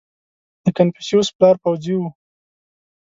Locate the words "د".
0.63-0.65